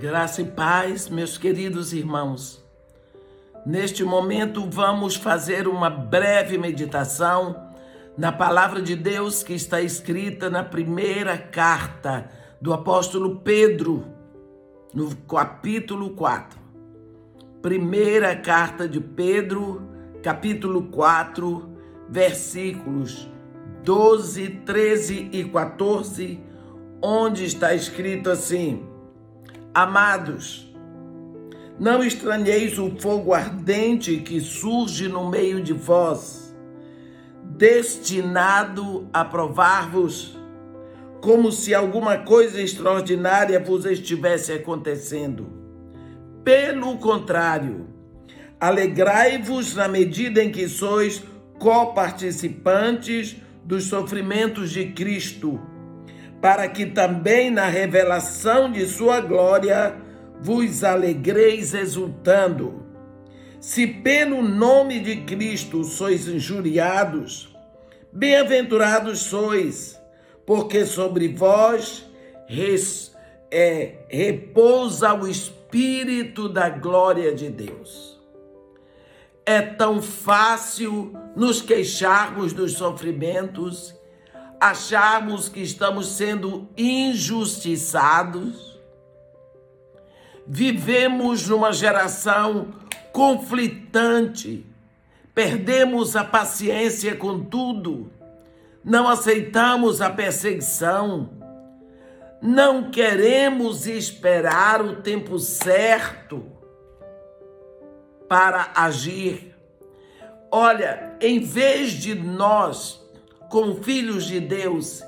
[0.00, 2.64] Graça e paz, meus queridos irmãos.
[3.66, 7.70] Neste momento vamos fazer uma breve meditação
[8.16, 12.30] na palavra de Deus que está escrita na primeira carta
[12.62, 14.06] do apóstolo Pedro,
[14.94, 16.58] no capítulo 4.
[17.60, 19.82] Primeira carta de Pedro,
[20.22, 21.76] capítulo 4,
[22.08, 23.28] versículos
[23.84, 26.40] 12, 13 e 14,
[27.02, 28.89] onde está escrito assim:
[29.72, 30.68] Amados,
[31.78, 36.52] não estranheis o fogo ardente que surge no meio de vós,
[37.44, 40.36] destinado a provar-vos,
[41.20, 45.46] como se alguma coisa extraordinária vos estivesse acontecendo.
[46.42, 47.86] Pelo contrário,
[48.58, 51.22] alegrai-vos na medida em que sois
[51.60, 55.60] coparticipantes dos sofrimentos de Cristo
[56.40, 59.94] para que também na revelação de sua glória
[60.40, 62.86] vos alegreis exultando.
[63.60, 67.54] Se pelo nome de Cristo sois injuriados,
[68.10, 70.00] bem-aventurados sois,
[70.46, 72.08] porque sobre vós
[72.48, 73.14] res,
[73.50, 78.18] é, repousa o Espírito da glória de Deus.
[79.44, 83.94] É tão fácil nos queixarmos dos sofrimentos
[84.60, 88.78] acharmos que estamos sendo injustiçados.
[90.46, 92.68] Vivemos numa geração
[93.12, 94.66] conflitante,
[95.34, 98.12] perdemos a paciência com tudo,
[98.84, 101.30] não aceitamos a perseguição,
[102.42, 106.44] não queremos esperar o tempo certo
[108.28, 109.54] para agir.
[110.50, 113.00] Olha, em vez de nós
[113.50, 115.02] como filhos de Deus,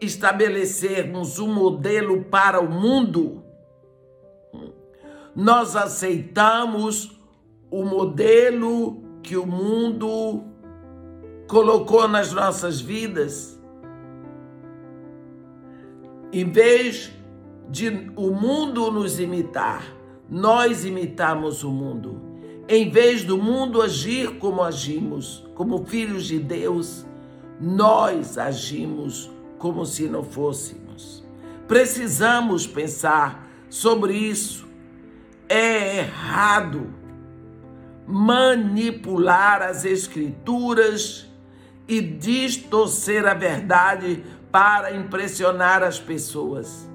[0.00, 3.44] estabelecermos um modelo para o mundo,
[5.36, 7.20] nós aceitamos
[7.70, 10.42] o modelo que o mundo
[11.46, 13.60] colocou nas nossas vidas.
[16.32, 17.12] Em vez
[17.68, 19.84] de o mundo nos imitar,
[20.30, 22.22] nós imitamos o mundo.
[22.66, 27.06] Em vez do mundo agir como agimos, como filhos de Deus,
[27.60, 31.24] nós agimos como se não fôssemos.
[31.68, 34.66] Precisamos pensar sobre isso.
[35.48, 36.92] É errado
[38.06, 41.28] manipular as Escrituras
[41.86, 46.88] e distorcer a verdade para impressionar as pessoas.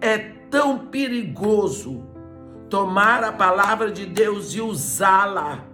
[0.00, 2.04] É tão perigoso
[2.68, 5.73] tomar a palavra de Deus e usá-la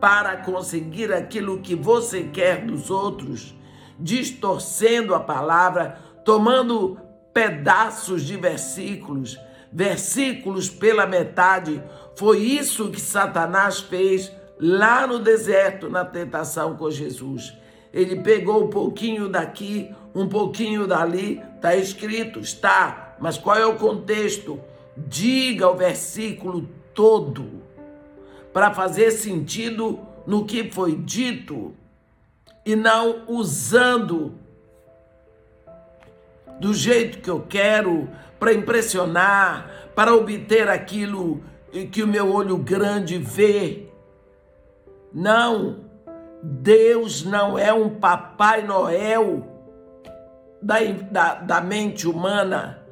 [0.00, 3.54] para conseguir aquilo que você quer dos outros,
[3.98, 6.98] distorcendo a palavra, tomando
[7.32, 9.38] pedaços de versículos,
[9.72, 11.82] versículos pela metade.
[12.14, 17.54] Foi isso que Satanás fez lá no deserto, na tentação com Jesus.
[17.92, 23.76] Ele pegou um pouquinho daqui, um pouquinho dali, está escrito, está, mas qual é o
[23.76, 24.60] contexto?
[24.96, 27.65] Diga o versículo todo
[28.56, 31.74] para fazer sentido no que foi dito
[32.64, 34.32] e não usando
[36.58, 38.08] do jeito que eu quero
[38.40, 41.44] para impressionar, para obter aquilo
[41.92, 43.90] que o meu olho grande vê.
[45.12, 45.80] Não,
[46.42, 49.46] Deus não é um Papai Noel
[50.62, 50.76] da,
[51.10, 52.82] da, da mente humana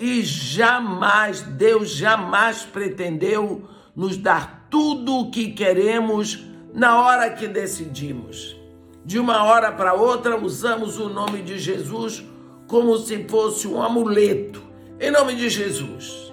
[0.00, 3.62] e jamais, Deus jamais pretendeu
[3.94, 8.56] nos dar tudo o que queremos na hora que decidimos.
[9.04, 12.24] De uma hora para outra, usamos o nome de Jesus
[12.66, 14.62] como se fosse um amuleto.
[15.00, 16.32] Em nome de Jesus.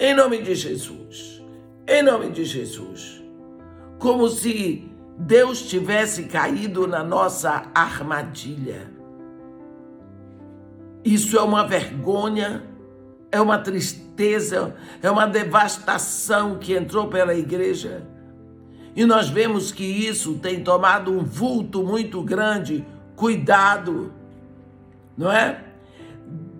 [0.00, 1.42] Em nome de Jesus.
[1.86, 3.22] Em nome de Jesus.
[3.98, 8.92] Como se Deus tivesse caído na nossa armadilha.
[11.04, 12.62] Isso é uma vergonha
[13.30, 18.06] é uma tristeza, é uma devastação que entrou pela igreja.
[18.96, 22.86] E nós vemos que isso tem tomado um vulto muito grande.
[23.14, 24.10] Cuidado,
[25.16, 25.62] não é?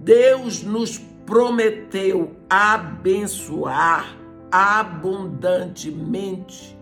[0.03, 4.17] Deus nos prometeu abençoar
[4.50, 6.75] abundantemente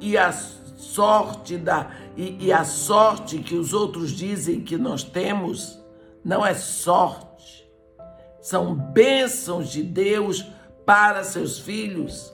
[0.00, 5.82] e a sorte da e, e a sorte que os outros dizem que nós temos
[6.24, 7.27] não é sorte
[8.48, 10.42] são bênçãos de Deus
[10.86, 12.32] para seus filhos,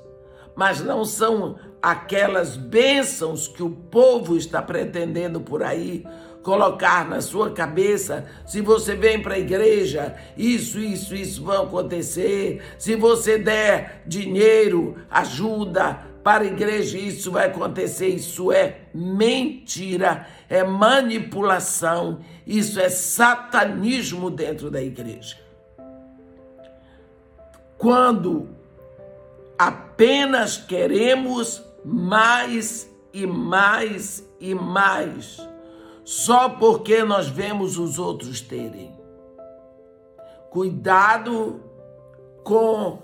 [0.54, 6.06] mas não são aquelas bênçãos que o povo está pretendendo por aí,
[6.44, 12.62] colocar na sua cabeça, se você vem para a igreja, isso, isso, isso vão acontecer.
[12.78, 18.06] Se você der dinheiro, ajuda para a igreja, isso vai acontecer.
[18.06, 25.43] Isso é mentira, é manipulação, isso é satanismo dentro da igreja.
[27.78, 28.48] Quando
[29.58, 35.40] apenas queremos mais e mais e mais
[36.04, 38.92] só porque nós vemos os outros terem.
[40.50, 41.60] Cuidado
[42.44, 43.02] com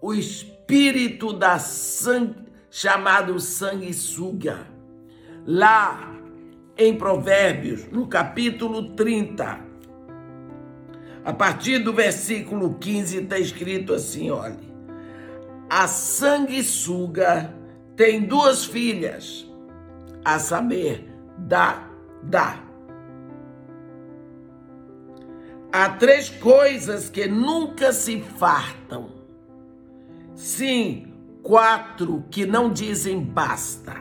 [0.00, 4.66] o espírito da sangue, chamado sanguessuga.
[5.46, 6.12] Lá
[6.76, 9.63] em Provérbios, no capítulo 30,
[11.24, 14.72] a partir do versículo 15, está escrito assim: olhe,
[15.70, 17.54] a sanguessuga
[17.96, 19.50] tem duas filhas,
[20.24, 21.88] a saber, da
[22.22, 22.60] dá.
[25.72, 29.10] Há três coisas que nunca se fartam.
[30.34, 31.12] Sim,
[31.42, 33.96] quatro que não dizem basta.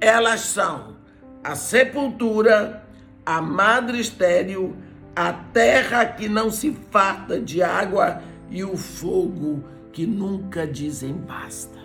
[0.00, 0.96] Elas são
[1.42, 2.86] a sepultura,
[3.24, 4.76] a madre estéril,
[5.18, 11.76] a terra que não se farta de água e o fogo que nunca dizem basta.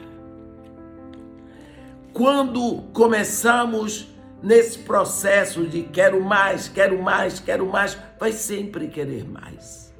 [2.13, 4.07] Quando começamos
[4.39, 9.91] nesse processo de quero mais, quero mais, quero mais, vai sempre querer mais.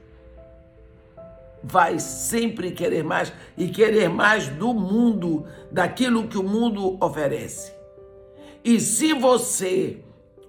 [1.64, 7.74] Vai sempre querer mais e querer mais do mundo, daquilo que o mundo oferece.
[8.64, 9.98] E se você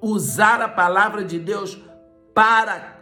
[0.02, 1.78] usar a palavra de Deus
[2.34, 2.94] para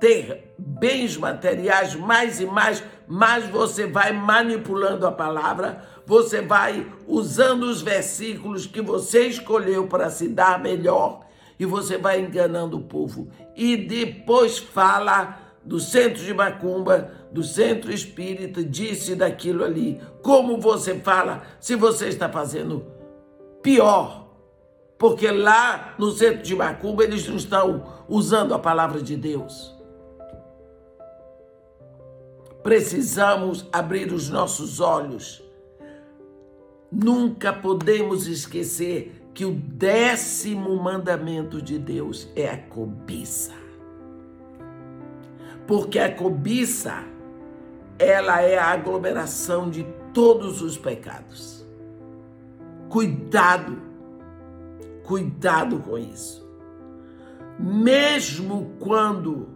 [0.00, 7.62] ter bens materiais mais e mais, mais você vai manipulando a palavra, você vai usando
[7.62, 11.20] os versículos que você escolheu para se dar melhor
[11.58, 13.28] e você vai enganando o povo.
[13.54, 20.00] E depois fala do centro de Macumba, do centro espírita, disse daquilo ali.
[20.22, 22.84] Como você fala se você está fazendo
[23.62, 24.22] pior?
[24.98, 29.74] Porque lá no centro de Macumba eles não estão usando a palavra de Deus.
[32.62, 35.42] Precisamos abrir os nossos olhos
[36.92, 43.54] Nunca podemos esquecer que o décimo mandamento de Deus é a cobiça.
[45.66, 47.02] Porque a cobiça,
[47.98, 51.64] ela é a aglomeração de todos os pecados.
[52.90, 53.80] Cuidado,
[55.02, 56.41] cuidado com isso.
[57.58, 59.48] Mesmo quando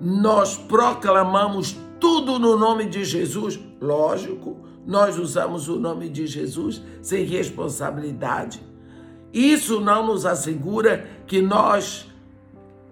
[0.00, 4.56] nós proclamamos tudo no nome de Jesus, lógico,
[4.86, 8.62] nós usamos o nome de Jesus sem responsabilidade.
[9.32, 12.08] Isso não nos assegura que nós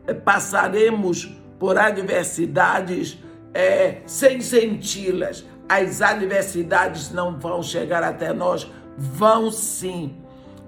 [0.07, 3.19] eh, passaremos por adversidades
[3.55, 5.45] é, sem senti-las.
[5.69, 10.15] As adversidades não vão chegar até nós, vão sim.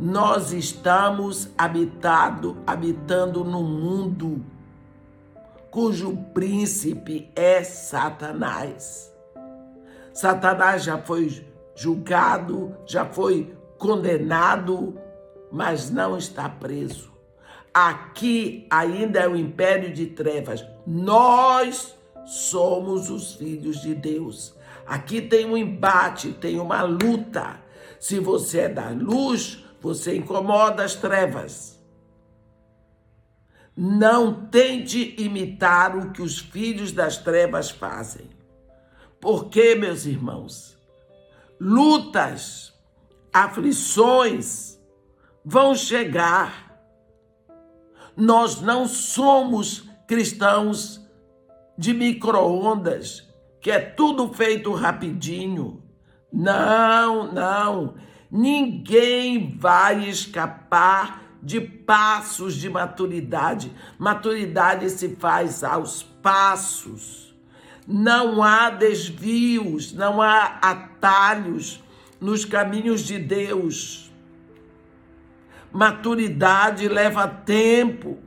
[0.00, 4.44] Nós estamos habitado, habitando num mundo
[5.72, 9.12] cujo príncipe é Satanás.
[10.12, 14.96] Satanás já foi julgado, já foi condenado,
[15.50, 17.12] mas não está preso.
[17.74, 20.64] Aqui ainda é o império de trevas.
[20.86, 24.55] Nós somos os filhos de Deus.
[24.86, 27.60] Aqui tem um embate, tem uma luta.
[27.98, 31.79] Se você é da luz, você incomoda as trevas.
[33.77, 38.29] Não tente imitar o que os filhos das trevas fazem.
[39.20, 40.77] Porque, meus irmãos,
[41.61, 42.73] lutas,
[43.32, 44.79] aflições
[45.44, 46.77] vão chegar.
[48.17, 51.01] Nós não somos cristãos
[51.77, 53.29] de micro-ondas,
[53.61, 55.82] que é tudo feito rapidinho.
[56.32, 57.94] Não, não.
[58.31, 63.73] Ninguém vai escapar de passos de maturidade.
[63.99, 67.29] Maturidade se faz aos passos
[67.89, 71.82] não há desvios, não há atalhos
[72.20, 74.13] nos caminhos de Deus.
[75.73, 78.19] Maturidade leva tempo,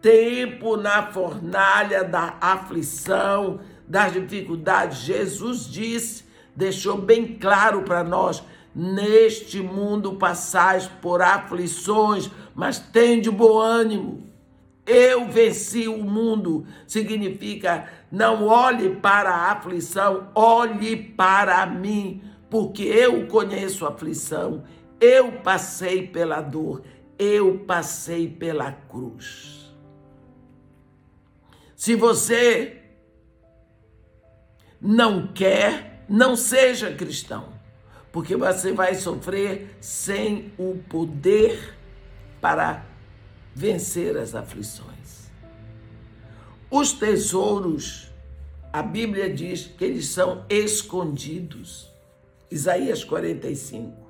[0.00, 3.58] tempo na fornalha da aflição,
[3.88, 4.98] das dificuldades.
[4.98, 13.58] Jesus disse, deixou bem claro para nós: neste mundo passais por aflições, mas tende bom
[13.58, 14.30] ânimo.
[14.86, 23.26] Eu venci o mundo significa não olhe para a aflição, olhe para mim, porque eu
[23.26, 24.64] conheço a aflição,
[25.00, 26.82] eu passei pela dor,
[27.18, 29.72] eu passei pela cruz.
[31.76, 32.82] Se você
[34.80, 37.51] não quer, não seja cristão,
[38.12, 41.74] porque você vai sofrer sem o poder
[42.40, 42.84] para
[43.54, 45.30] vencer as aflições.
[46.70, 48.12] Os tesouros,
[48.72, 51.90] a Bíblia diz que eles são escondidos.
[52.50, 54.02] Isaías 45.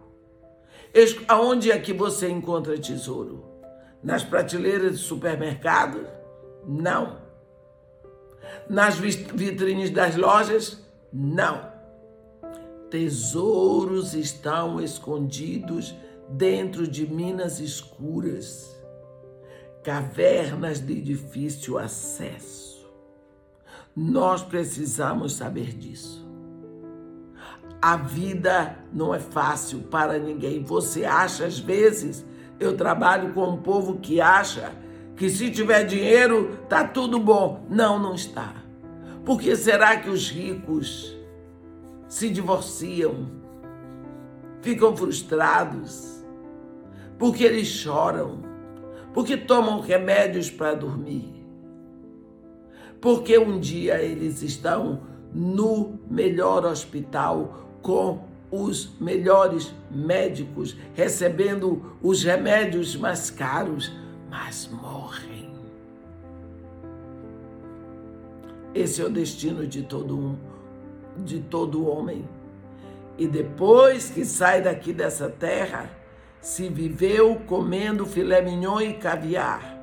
[1.28, 3.44] Aonde é que você encontra tesouro?
[4.02, 6.06] Nas prateleiras do supermercado?
[6.66, 7.22] Não.
[8.68, 10.82] Nas vitrines das lojas?
[11.12, 11.71] Não.
[12.92, 15.94] Tesouros estão escondidos
[16.28, 18.78] dentro de minas escuras,
[19.82, 22.86] cavernas de difícil acesso.
[23.96, 26.22] Nós precisamos saber disso.
[27.80, 30.62] A vida não é fácil para ninguém.
[30.62, 32.22] Você acha, às vezes,
[32.60, 34.70] eu trabalho com um povo que acha
[35.16, 37.66] que se tiver dinheiro, tá tudo bom.
[37.70, 38.52] Não, não está.
[39.24, 41.21] Por que será que os ricos
[42.12, 43.26] se divorciam,
[44.60, 46.22] ficam frustrados?
[47.18, 48.42] Porque eles choram,
[49.14, 51.42] porque tomam remédios para dormir.
[53.00, 55.00] Porque um dia eles estão
[55.32, 63.90] no melhor hospital com os melhores médicos, recebendo os remédios mais caros,
[64.30, 65.50] mas morrem.
[68.74, 70.51] Esse é o destino de todo um,
[71.16, 72.28] de todo homem.
[73.18, 75.90] E depois que sai daqui dessa terra,
[76.40, 79.78] se viveu comendo filé mignon e caviar.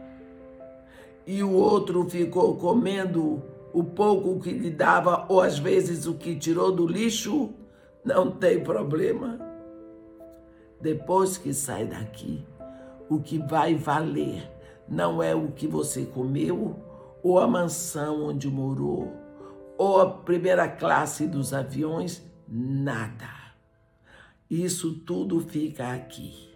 [1.25, 6.35] E o outro ficou comendo o pouco que lhe dava, ou às vezes o que
[6.35, 7.51] tirou do lixo,
[8.03, 9.39] não tem problema.
[10.81, 12.43] Depois que sai daqui,
[13.09, 14.49] o que vai valer
[14.87, 16.75] não é o que você comeu,
[17.21, 19.13] ou a mansão onde morou,
[19.79, 23.29] ou a primeira classe dos aviões, nada.
[24.49, 26.53] Isso tudo fica aqui.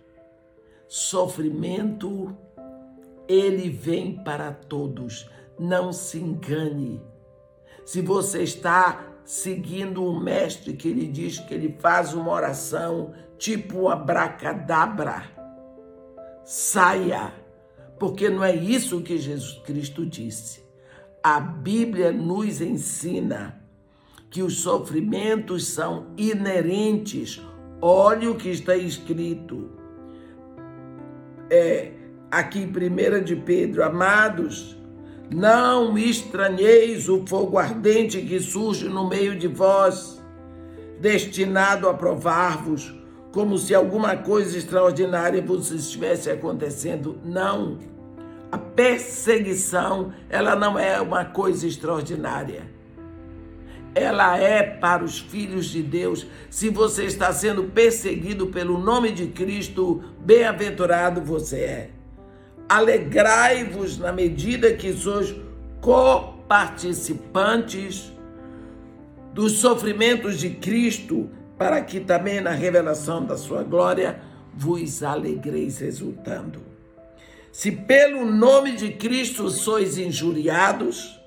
[0.90, 2.36] Sofrimento,
[3.26, 5.30] ele vem para todos.
[5.58, 7.02] Não se engane.
[7.86, 13.88] Se você está seguindo um mestre que ele diz que ele faz uma oração tipo
[13.88, 15.24] abracadabra.
[16.44, 17.34] Saia,
[17.98, 20.63] porque não é isso que Jesus Cristo disse.
[21.26, 23.58] A Bíblia nos ensina
[24.30, 27.42] que os sofrimentos são inerentes.
[27.82, 29.70] Olhe o que está escrito.
[31.50, 31.94] É,
[32.30, 34.78] aqui em 1 de Pedro, amados,
[35.34, 40.22] não estranheis o fogo ardente que surge no meio de vós,
[41.00, 42.94] destinado a provar-vos,
[43.32, 47.18] como se alguma coisa extraordinária vos estivesse acontecendo.
[47.24, 47.93] Não.
[48.54, 52.62] A perseguição, ela não é uma coisa extraordinária.
[53.96, 56.28] Ela é para os filhos de Deus.
[56.52, 61.90] Se você está sendo perseguido pelo nome de Cristo, bem-aventurado você é.
[62.70, 65.34] Alegrai-vos na medida que sois
[65.82, 68.14] coparticipantes
[69.34, 74.22] dos sofrimentos de Cristo, para que também na revelação da sua glória
[74.54, 76.73] vos alegreis exultando.
[77.54, 81.22] Se pelo nome de Cristo sois injuriados,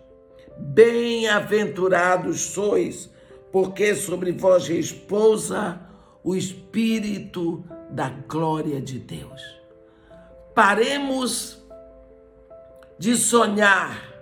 [0.58, 3.08] bem-aventurados sois,
[3.52, 5.80] porque sobre vós repousa
[6.24, 9.40] o Espírito da glória de Deus.
[10.52, 11.64] Paremos
[12.98, 14.12] de sonhar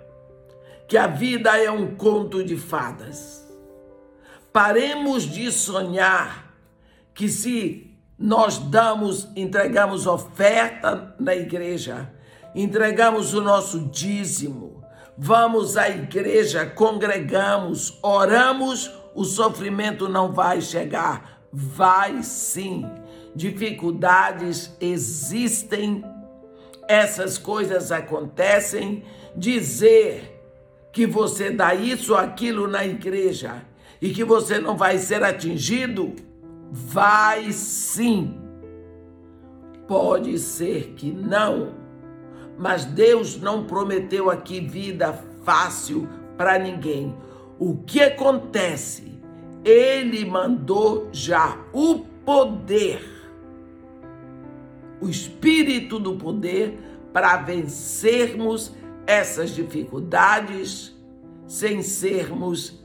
[0.87, 3.51] que a vida é um conto de fadas.
[4.53, 6.55] Paremos de sonhar
[7.15, 12.11] que se nós damos, entregamos oferta na igreja,
[12.53, 14.83] entregamos o nosso dízimo,
[15.17, 21.47] vamos à igreja, congregamos, oramos, o sofrimento não vai chegar.
[21.51, 22.85] Vai sim.
[23.33, 26.03] Dificuldades existem
[26.87, 29.03] essas coisas acontecem,
[29.35, 30.31] dizer
[30.91, 33.63] que você dá isso ou aquilo na igreja
[34.01, 36.15] e que você não vai ser atingido,
[36.71, 38.39] vai sim.
[39.87, 41.73] Pode ser que não,
[42.57, 46.07] mas Deus não prometeu aqui vida fácil
[46.37, 47.15] para ninguém.
[47.59, 49.13] O que acontece?
[49.63, 53.15] Ele mandou já o poder
[55.05, 56.79] o espírito do poder
[57.13, 58.73] para vencermos
[59.05, 60.95] essas dificuldades
[61.47, 62.83] sem sermos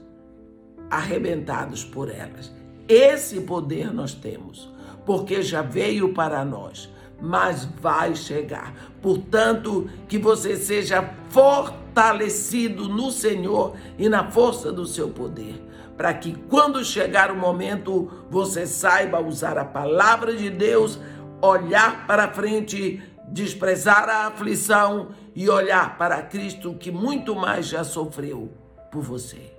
[0.91, 2.53] arrebentados por elas.
[2.93, 4.69] Esse poder nós temos,
[5.07, 6.91] porque já veio para nós.
[7.21, 8.75] mas vai chegar.
[9.03, 15.63] Portanto, que você seja fortalecido no Senhor e na força do seu poder,
[15.97, 20.99] para que quando chegar o momento você saiba usar a palavra de Deus,
[21.43, 28.51] olhar para frente, desprezar a aflição e olhar para Cristo que muito mais já sofreu
[28.91, 29.53] por você.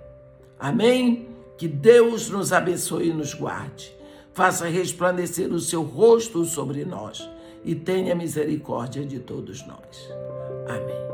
[0.58, 1.31] Amém?
[1.62, 3.94] Que Deus nos abençoe e nos guarde.
[4.32, 7.30] Faça resplandecer o seu rosto sobre nós
[7.64, 10.10] e tenha misericórdia de todos nós.
[10.66, 11.11] Amém.